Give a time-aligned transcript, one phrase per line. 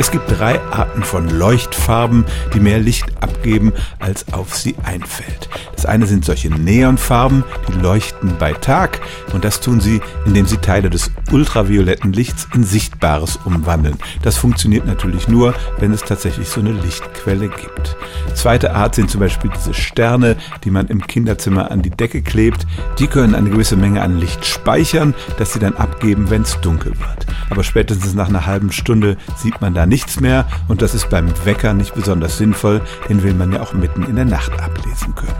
[0.00, 5.50] Es gibt drei Arten von Leuchtfarben, die mehr Licht abgeben, als auf sie einfällt.
[5.76, 9.00] Das eine sind solche Neonfarben, die leuchten bei Tag
[9.34, 13.98] und das tun sie, indem sie Teile des ultravioletten Lichts in Sichtbares umwandeln.
[14.22, 17.94] Das funktioniert natürlich nur, wenn es tatsächlich so eine Lichtquelle gibt.
[18.34, 22.66] Zweite Art sind zum Beispiel diese Sterne, die man im Kinderzimmer an die Decke klebt.
[22.98, 26.92] Die können eine gewisse Menge an Licht speichern, das sie dann abgeben, wenn es dunkel
[26.98, 27.26] wird.
[27.50, 31.28] Aber spätestens nach einer halben Stunde sieht man da nichts mehr und das ist beim
[31.44, 35.34] Wecker nicht besonders sinnvoll, den will man ja auch mitten in der Nacht ablesen können.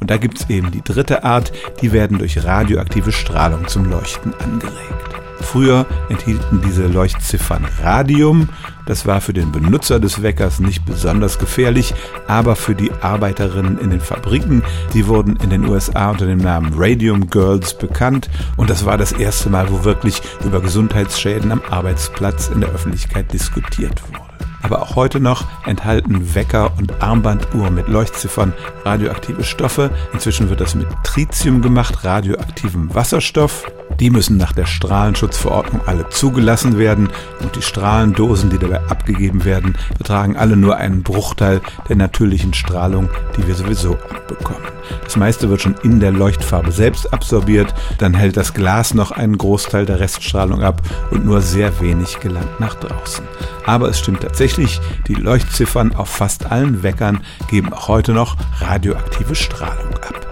[0.00, 5.12] Und da gibt's eben die dritte Art, die werden durch radioaktive Strahlung zum Leuchten angeregt.
[5.40, 8.48] Früher enthielten diese Leuchtziffern Radium.
[8.86, 11.94] Das war für den Benutzer des Weckers nicht besonders gefährlich,
[12.26, 16.72] aber für die Arbeiterinnen in den Fabriken, die wurden in den USA unter dem Namen
[16.76, 22.48] Radium Girls bekannt und das war das erste Mal, wo wirklich über Gesundheitsschäden am Arbeitsplatz
[22.48, 24.22] in der Öffentlichkeit diskutiert wurde.
[24.62, 28.52] Aber auch heute noch enthalten Wecker und Armbanduhren mit Leuchtziffern
[28.84, 29.90] radioaktive Stoffe.
[30.12, 33.66] Inzwischen wird das mit Tritium gemacht, radioaktivem Wasserstoff.
[34.02, 37.08] Die müssen nach der Strahlenschutzverordnung alle zugelassen werden
[37.38, 43.08] und die Strahlendosen, die dabei abgegeben werden, betragen alle nur einen Bruchteil der natürlichen Strahlung,
[43.36, 44.64] die wir sowieso abbekommen.
[45.04, 49.38] Das meiste wird schon in der Leuchtfarbe selbst absorbiert, dann hält das Glas noch einen
[49.38, 53.24] Großteil der Reststrahlung ab und nur sehr wenig gelangt nach draußen.
[53.66, 59.36] Aber es stimmt tatsächlich, die Leuchtziffern auf fast allen Weckern geben auch heute noch radioaktive
[59.36, 60.26] Strahlung ab.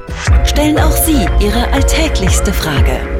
[0.45, 3.20] Stellen auch Sie Ihre alltäglichste Frage